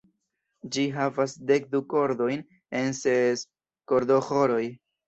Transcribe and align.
Ĝi 0.75 0.85
havas 0.95 1.35
dekdu 1.53 1.83
kordojn 1.95 2.45
en 2.81 2.93
ses 3.05 3.47
kordoĥoroj. 3.95 4.65